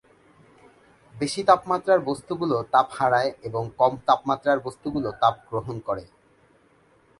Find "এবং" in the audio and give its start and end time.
3.43-3.63